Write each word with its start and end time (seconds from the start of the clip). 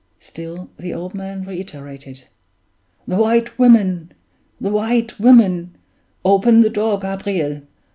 Still 0.17 0.71
the 0.79 0.95
old 0.95 1.13
man 1.13 1.43
reiterated, 1.43 2.23
"The 3.07 3.17
White 3.17 3.59
Women! 3.59 4.11
The 4.59 4.71
White 4.71 5.19
Women! 5.19 5.75
Open 6.25 6.61
the 6.61 6.71
door, 6.71 6.97
Gabriel! 6.97 7.61